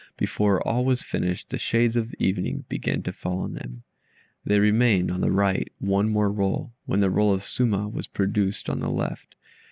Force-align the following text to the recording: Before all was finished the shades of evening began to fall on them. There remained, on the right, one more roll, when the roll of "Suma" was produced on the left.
Before 0.17 0.59
all 0.67 0.83
was 0.83 1.03
finished 1.03 1.51
the 1.51 1.59
shades 1.59 1.95
of 1.95 2.15
evening 2.15 2.65
began 2.67 3.03
to 3.03 3.13
fall 3.13 3.41
on 3.41 3.53
them. 3.53 3.83
There 4.43 4.59
remained, 4.59 5.11
on 5.11 5.21
the 5.21 5.29
right, 5.29 5.71
one 5.77 6.09
more 6.09 6.31
roll, 6.31 6.73
when 6.87 7.01
the 7.01 7.11
roll 7.11 7.31
of 7.31 7.43
"Suma" 7.43 7.87
was 7.87 8.07
produced 8.07 8.67
on 8.67 8.79
the 8.79 8.89
left. 8.89 9.35